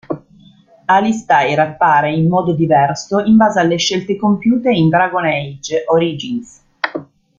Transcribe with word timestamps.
Alistair 0.87 1.59
appare 1.59 2.11
in 2.11 2.27
modo 2.27 2.53
diverso 2.55 3.19
in 3.19 3.37
base 3.37 3.59
alle 3.59 3.77
scelte 3.77 4.15
compiute 4.15 4.71
in 4.71 4.89
"Dragon 4.89 5.25
Age: 5.25 5.83
Origins". 5.89 6.59